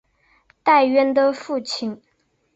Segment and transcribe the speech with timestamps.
[0.63, 2.01] 戴渊的父亲。